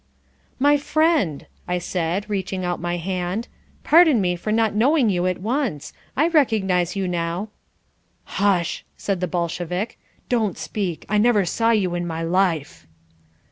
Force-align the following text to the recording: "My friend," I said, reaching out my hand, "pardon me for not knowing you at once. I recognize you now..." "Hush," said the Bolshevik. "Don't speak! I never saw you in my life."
"My 0.57 0.77
friend," 0.77 1.45
I 1.67 1.77
said, 1.77 2.27
reaching 2.27 2.65
out 2.65 2.79
my 2.81 2.97
hand, 2.97 3.47
"pardon 3.83 4.19
me 4.19 4.35
for 4.35 4.51
not 4.51 4.73
knowing 4.73 5.11
you 5.11 5.27
at 5.27 5.37
once. 5.41 5.93
I 6.17 6.27
recognize 6.29 6.95
you 6.95 7.07
now..." 7.07 7.49
"Hush," 8.23 8.83
said 8.97 9.19
the 9.19 9.27
Bolshevik. 9.27 9.99
"Don't 10.27 10.57
speak! 10.57 11.05
I 11.07 11.19
never 11.19 11.45
saw 11.45 11.69
you 11.69 11.93
in 11.93 12.07
my 12.07 12.23
life." 12.23 12.87